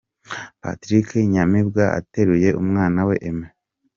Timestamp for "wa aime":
3.07-3.47